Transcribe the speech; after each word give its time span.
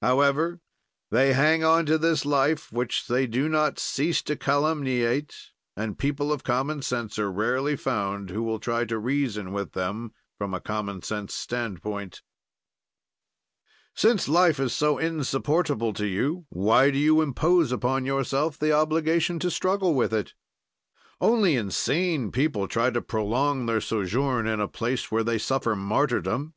"However, 0.00 0.60
they 1.10 1.32
hang 1.32 1.64
on 1.64 1.86
to 1.86 1.98
this 1.98 2.24
life 2.24 2.70
which 2.70 3.08
they 3.08 3.26
do 3.26 3.48
not 3.48 3.80
cease 3.80 4.22
to 4.22 4.36
calumniate, 4.36 5.34
and 5.76 5.98
people 5.98 6.32
of 6.32 6.44
common 6.44 6.82
sense 6.82 7.18
are 7.18 7.32
rarely 7.32 7.74
found 7.74 8.30
who 8.30 8.44
will 8.44 8.60
try 8.60 8.84
to 8.84 8.96
reason 8.96 9.50
with 9.52 9.72
them 9.72 10.12
from 10.38 10.54
a 10.54 10.60
common 10.60 11.02
sense 11.02 11.34
standpoint: 11.34 12.22
"'Since 13.92 14.28
life 14.28 14.60
is 14.60 14.72
so 14.72 14.98
insupportable 14.98 15.92
to 15.94 16.06
you, 16.06 16.46
why 16.48 16.92
do 16.92 16.98
you 16.98 17.20
impose 17.20 17.72
upon 17.72 18.06
yourself 18.06 18.56
the 18.56 18.70
obligation 18.70 19.40
to 19.40 19.50
struggle 19.50 19.94
with 19.94 20.14
it? 20.14 20.32
"'Only 21.20 21.56
insane 21.56 22.30
people 22.30 22.68
try 22.68 22.90
to 22.90 23.02
prolong 23.02 23.66
their 23.66 23.80
sojourn 23.80 24.46
in 24.46 24.60
a 24.60 24.68
place 24.68 25.10
where 25.10 25.24
they 25.24 25.38
suffer 25.38 25.74
martyrdom.' 25.74 26.54